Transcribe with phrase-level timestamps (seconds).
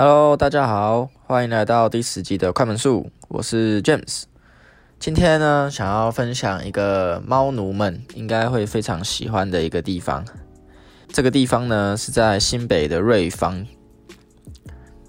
[0.00, 4.22] Hello，大家好，欢迎来到第十集的快门术，我是 James。
[5.00, 10.24] 今天呢，想要分享一个猫奴们应该会非常喜欢的一个地方。
[11.08, 13.66] 这个地方呢是在新北的瑞芳，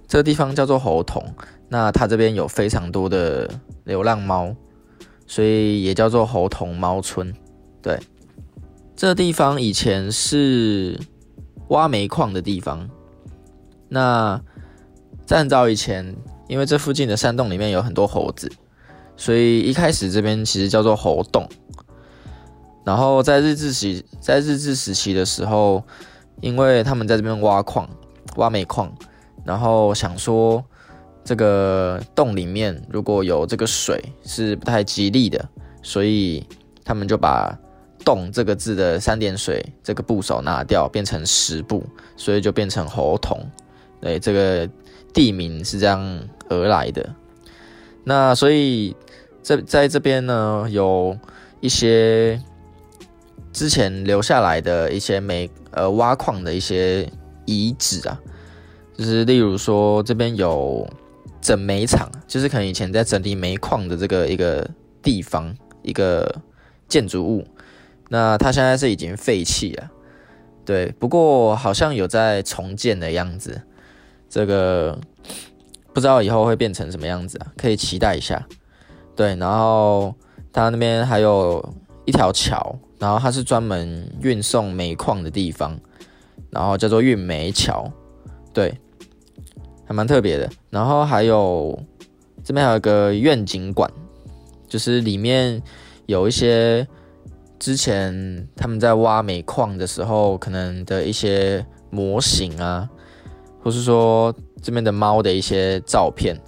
[0.08, 1.24] 这个地方叫做猴童。
[1.68, 3.48] 那它这边有非常多的
[3.84, 4.56] 流浪猫，
[5.28, 7.32] 所以也叫做猴童猫村。
[7.80, 8.00] 对，
[8.96, 11.00] 这地方以前是
[11.68, 12.90] 挖煤矿的地方。
[13.88, 14.42] 那
[15.30, 16.16] 在很早以前，
[16.48, 18.52] 因为这附近的山洞里面有很多猴子，
[19.16, 21.48] 所以一开始这边其实叫做猴洞。
[22.84, 25.84] 然后在日治时，在日治时期的时候，
[26.42, 27.88] 因为他们在这边挖矿、
[28.38, 28.92] 挖煤矿，
[29.46, 30.66] 然后想说
[31.24, 35.48] 这个洞里面如果有这个水是不太吉利的，
[35.84, 36.44] 所以
[36.84, 37.56] 他们就把
[38.04, 41.84] “洞”这个字的三点水这个部首拿掉，变成十部，
[42.18, 43.40] 所以就变成猴童。
[44.02, 44.70] 对，这个。
[45.12, 46.20] 地名是这样
[46.50, 47.16] 而来的，
[48.04, 48.96] 那所以
[49.42, 51.18] 这在这边呢，有
[51.62, 52.40] 一些
[53.52, 57.12] 之前留下来的一些煤呃挖矿的一些
[57.46, 58.22] 遗址啊，
[58.96, 60.88] 就是例如说这边有
[61.42, 64.70] 整煤厂，就是可能以前在整理煤矿的这个一个
[65.02, 66.34] 地方一个
[66.88, 67.44] 建筑物，
[68.10, 69.90] 那它现在是已经废弃了，
[70.64, 73.60] 对，不过好像有在重建的样子。
[74.30, 74.96] 这个
[75.92, 78.46] 不知道以后会变成什么样子啊，可以期待一下。
[79.16, 80.14] 对，然后
[80.54, 81.68] 它那边还有
[82.06, 85.78] 一条桥，然后它是专门运送煤矿的地方，
[86.52, 87.92] 然后叫做运煤桥，
[88.54, 88.74] 对，
[89.86, 90.50] 还蛮特别的。
[90.70, 91.78] 然后还有
[92.44, 93.92] 这边还有一个愿景馆，
[94.68, 95.62] 就是里面
[96.06, 96.88] 有一些
[97.58, 102.88] 之前他们在挖煤矿的时候可能的一些模型啊。
[103.62, 106.40] 或是说这边的猫的一些照片，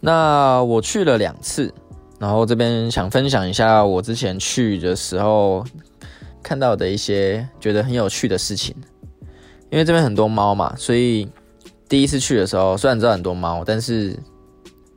[0.00, 1.72] 那我去了两次，
[2.18, 5.64] 然后这边想分享一下我之前去的时候
[6.42, 8.74] 看到的一些觉得很有趣的事情。
[9.70, 11.28] 因为这边很多猫嘛，所以
[11.88, 14.16] 第一次去的时候虽然知道很多猫，但是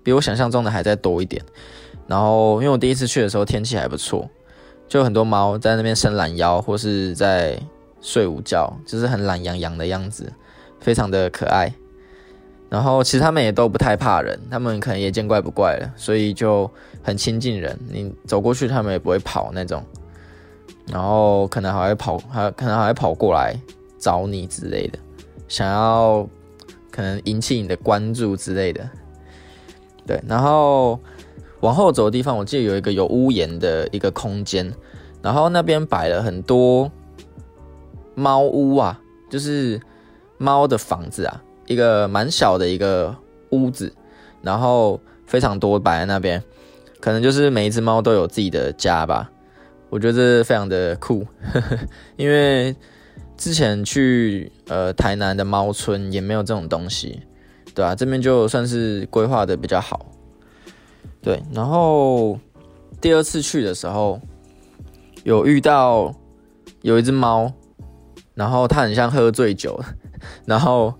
[0.03, 1.43] 比我想象中的还在多一点。
[2.05, 4.29] 然后因为我第一次去的时候天气还不错，
[4.87, 7.59] 就很多猫在那边伸懒腰或是在
[8.01, 10.31] 睡午觉，就是很懒洋洋的样子。
[10.79, 11.73] 非常的可爱，
[12.69, 16.69] 然后其实他们也都不太怕人，他们可能也见怪不怪了，所以就
[17.01, 17.77] 很亲近人。
[17.89, 19.83] 你走过去，他们也不会跑那种，
[20.85, 23.55] 然后可能还会跑，还可能还会跑过来
[23.97, 24.99] 找你之类的，
[25.47, 26.27] 想要
[26.91, 28.89] 可能引起你的关注之类的。
[30.05, 30.99] 对，然后
[31.61, 34.73] 往后走的地方，我记得有一个有屋檐的一个空间，
[35.21, 36.89] 然后那边摆了很多
[38.15, 38.99] 猫屋啊，
[39.29, 39.81] 就是。
[40.37, 43.15] 猫的房子啊，一个蛮小的一个
[43.51, 43.91] 屋子，
[44.41, 46.41] 然后非常多摆在那边，
[46.99, 49.31] 可能就是每一只猫都有自己的家吧。
[49.89, 51.77] 我觉得这非常的酷，呵 呵
[52.17, 52.75] 因为
[53.37, 57.21] 之前去呃台南的猫村也没有这种东西，
[57.73, 57.95] 对吧？
[57.95, 60.05] 这边就算是规划的比较好。
[61.21, 62.37] 对，然后
[62.99, 64.19] 第二次去的时候，
[65.23, 66.13] 有遇到
[66.81, 67.51] 有一只猫，
[68.33, 69.79] 然后它很像喝醉酒。
[70.47, 70.93] 然后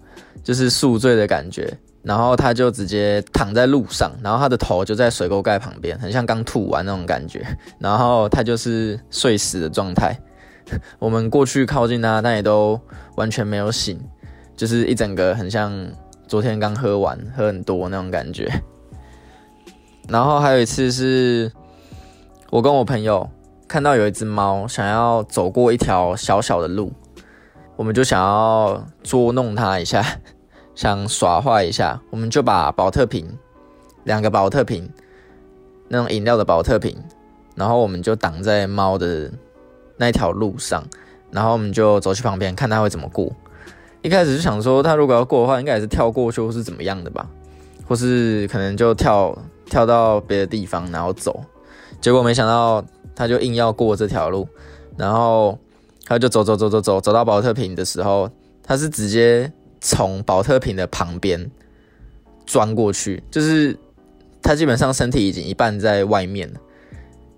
[0.44, 7.47] 就是宿醉的感觉，然后他就直接躺在路上，然后他的头就在水沟盖旁边，很像刚吐完那种感觉，
[7.80, 10.16] 然后他就是睡死的状态。
[11.00, 12.78] 我们过去靠近他，但也都
[13.16, 13.97] 完全没有醒，
[14.57, 15.72] 就是一整个很像
[16.28, 18.52] 昨天刚喝完，喝很多那种感觉。
[20.09, 21.50] 然后还有一次是
[22.50, 23.30] 我跟我朋友
[23.66, 26.91] 看到有一只猫想要走过一条小小的路。
[27.77, 30.03] 我们就想要捉弄它一下，
[30.73, 33.25] 想耍坏一下，我们就把保特瓶，
[34.03, 34.89] 两个保特瓶，
[35.88, 36.97] 那种饮料的保特瓶，
[37.53, 39.31] 然后我们就挡在猫的
[39.95, 40.83] 那条路上，
[41.29, 43.31] 然后我们就走去旁边看它会怎么过。
[44.01, 47.30] 一开始就想说，它如果要过的话，应该也是跳过去或是怎么样的吧，
[47.88, 51.39] 或是可能就跳跳到别的地方然后走。
[52.01, 52.83] 结果没想到，
[53.15, 54.47] 它就硬要过这条路，
[54.97, 55.56] 然后。
[56.07, 58.30] 他就走走走走走走到保特瓶的时候，
[58.63, 59.51] 他是直接
[59.81, 61.51] 从保特瓶的旁边
[62.45, 63.77] 钻过去，就是
[64.42, 66.59] 他基本上身体已经一半在外面了，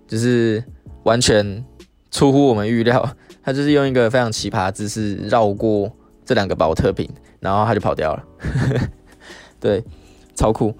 [0.06, 0.62] 就是
[1.02, 1.64] 完全
[2.12, 3.16] 出乎我们预料。
[3.42, 5.90] 他就是用一个非常奇葩的姿势绕过
[6.24, 7.08] 这两个保特瓶，
[7.40, 8.24] 然后他就跑掉了。
[9.58, 9.82] 对，
[10.34, 10.72] 超酷！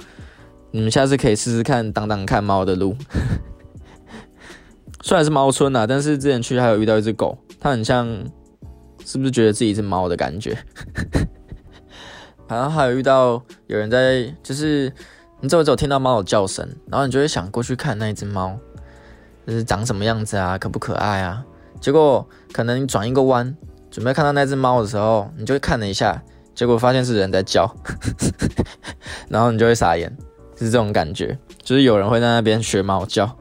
[0.70, 2.94] 你们下次可以试试看挡挡看猫的路。
[5.02, 7.36] 虽然是猫村啊，但是之前去还有遇到一只狗。
[7.60, 8.06] 它很像，
[9.04, 10.56] 是不是觉得自己是猫的感觉？
[12.48, 14.92] 好像还有遇到有人在，就是
[15.40, 18.58] 你走走听到猫的叫声，然后你就会想过去看那一只猫，
[19.46, 21.44] 就是长什么样子啊，可不可爱啊？
[21.80, 23.56] 结果可能你转一个弯，
[23.90, 26.20] 准备看到那只猫的时候，你就会看了一下，
[26.54, 27.72] 结果发现是人在叫，
[29.30, 30.14] 然后你就会傻眼，
[30.56, 33.36] 就是这种感觉，就是有人会在那边学猫叫。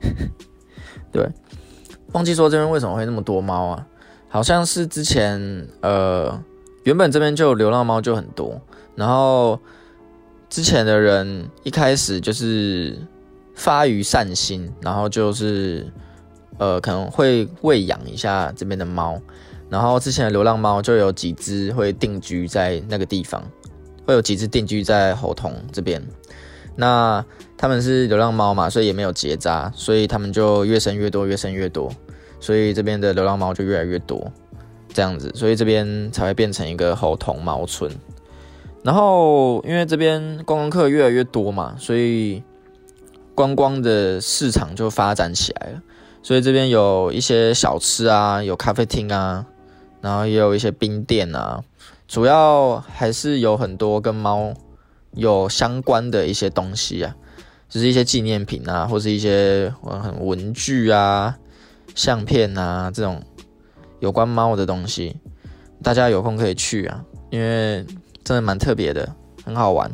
[1.12, 1.28] 对，
[2.12, 3.86] 忘记说这边为什么会那么多猫啊？
[4.28, 6.40] 好像是之前呃，
[6.84, 8.60] 原本这边就流浪猫就很多，
[8.94, 9.58] 然后
[10.48, 12.96] 之前的人一开始就是
[13.54, 15.84] 发于善心，然后就是
[16.58, 19.20] 呃可能会喂养一下这边的猫，
[19.68, 23.42] 然后之前的流浪猫就有几只会定居在那个地方，
[24.06, 26.00] 会有几只定居在猴童这边，
[26.76, 27.24] 那。
[27.60, 31.92] 他们是流浪猫嘛，所以也没有结扎，所以他们就越生越多，越生越多，
[32.40, 34.32] 所以这边的流浪猫就越来越多，
[34.94, 37.92] 这样子，所以这边才会变成一个猴童猫村。
[38.82, 42.42] 然后因为这边观光客越来越多嘛，所以
[43.34, 45.82] 观光的市场就发展起来了，
[46.22, 49.44] 所以这边有一些小吃啊，有咖啡厅啊，
[50.00, 51.62] 然后也有一些冰店啊，
[52.08, 54.54] 主要还是有很多跟猫
[55.14, 57.14] 有相关的一些东西啊。
[57.68, 59.72] 就是一些纪念品啊，或是一些
[60.18, 61.38] 文具啊、
[61.94, 63.22] 相片啊这种
[64.00, 65.16] 有关猫的东西，
[65.80, 67.86] 大家有空可以去啊，因为
[68.24, 69.08] 真的蛮特别的，
[69.44, 69.88] 很好玩。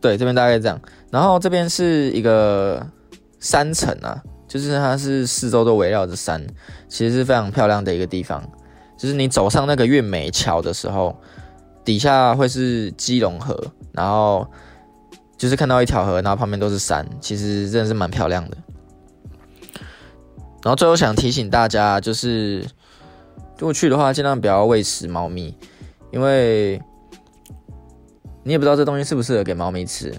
[0.00, 0.80] 对，这边大概这样。
[1.10, 2.86] 然后这边是一个
[3.40, 6.40] 山城啊，就是它是四周都围绕着山，
[6.88, 8.40] 其实是非常漂亮的一个地方。
[8.96, 11.20] 就是你走上那个月美桥的时候，
[11.84, 13.58] 底下会是基隆河，
[13.92, 14.46] 然后。
[15.36, 18.56] 就是看到一条河，然后旁边都是山，其实真的是蛮漂亮的。
[20.62, 22.60] 然后最后想提醒大家，就是
[23.58, 25.54] 如果去的话，尽量不要喂食猫咪，
[26.12, 26.80] 因为
[28.44, 30.14] 你也不知道这东西适不适合给猫咪吃。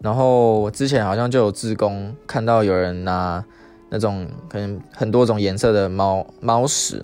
[0.00, 3.42] 然后之前好像就有志工看到有人拿
[3.88, 7.02] 那种可能很多种颜色的猫猫屎，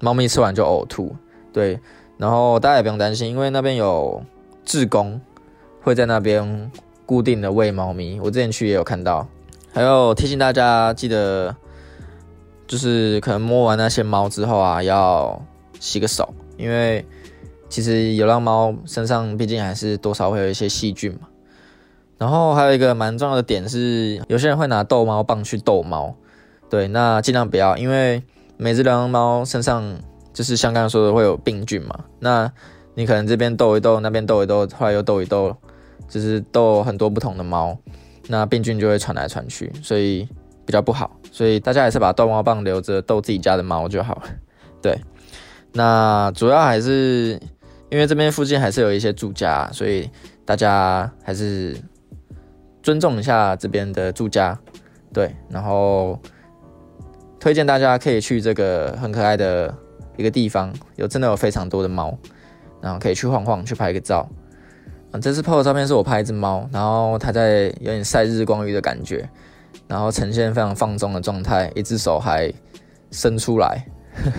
[0.00, 1.14] 猫咪吃完就呕吐。
[1.52, 1.78] 对，
[2.18, 4.22] 然后大家也不用担心，因为那边有
[4.64, 5.20] 志工
[5.82, 6.70] 会在那边。
[7.06, 9.24] 固定的喂猫咪，我之前去也有看到。
[9.72, 11.54] 还有提醒大家，记得
[12.66, 15.40] 就是可能摸完那些猫之后啊，要
[15.78, 17.06] 洗个手，因为
[17.68, 21.28] 其实流浪猫身上毕竟还是多少会有一些细菌嘛。
[22.18, 26.16] 然后还有一个蛮重要的点是，有些人会拿逗猫棒去逗猫，
[26.68, 28.20] 对，那尽量不要，因为
[28.56, 29.96] 每只流浪猫身上
[30.36, 32.04] 就是像刚刚说的会有病菌嘛。
[32.20, 32.52] 那
[32.94, 35.56] 你可能这边逗一逗，那边逗一逗，后来又逗一逗。
[36.08, 37.76] 就是逗很多不同的猫，
[38.28, 40.28] 那病菌就会传来传去，所以
[40.64, 41.10] 比较不好。
[41.32, 44.22] 所以大家还是把逗猫棒留着逗自己家的猫就好了。
[44.80, 44.96] 对，
[45.72, 47.40] 那主要还是
[47.90, 50.08] 因为这边附近还是有一些住家，所以
[50.44, 51.76] 大家还是
[52.84, 54.56] 尊重一下这边的住家。
[55.12, 56.16] 对，然后
[57.40, 59.74] 推荐大家可以去这个很可爱的
[60.16, 62.16] 一个地方，有真的有非常多的猫，
[62.80, 64.28] 然后可以去晃晃，去拍个照。
[65.12, 69.26] 嗯这次拍的照片是我拍一只猫，然后它在有点晒日光浴的感觉，
[69.88, 72.52] 然后呈现非常放松的状态，一只手还
[73.10, 73.86] 伸出来，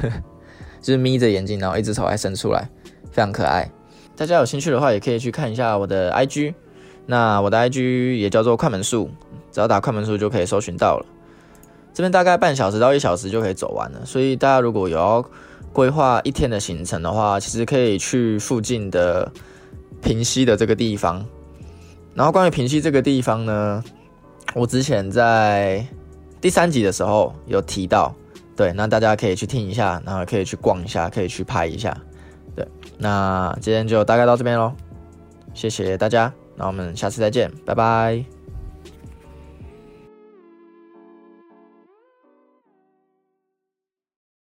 [0.79, 2.69] 就是眯着眼睛，然后一只手还伸出来，
[3.09, 3.67] 非常可爱。
[4.15, 6.53] 大家有兴趣的话，也可以去看一下我的 IG，
[7.07, 9.09] 那我的 IG 也叫做快门树，
[9.51, 11.05] 只要打快门树就可以搜寻到了。
[11.97, 15.25] 这边大概半小时到一小时就可以走完了，所以大家如果有要
[15.73, 19.31] 规划一天的行程的话，其实可以去附近的。
[19.99, 21.25] 平溪的这个地方，
[22.13, 23.83] 然后关于平溪这个地方呢，
[24.53, 25.83] 我之前在
[26.39, 28.13] 第三集的时候有提到，
[28.55, 31.97] 对，那大家可以去听一下，然后可以去逛一下，可以去拍一下，
[32.55, 32.65] 对，
[32.99, 34.71] 那今天就大概到这边喽，
[35.55, 38.36] 谢谢大家，那我们下次再见，拜拜。